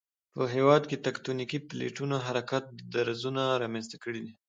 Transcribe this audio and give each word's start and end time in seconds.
په 0.33 0.41
هېواد 0.55 0.83
کې 0.89 1.01
تکتونیکی 1.07 1.57
پلیټو 1.69 2.05
حرکت 2.27 2.63
درزونه 2.95 3.43
رامنځته 3.63 3.97
کړي 4.03 4.19
دي 4.25 4.33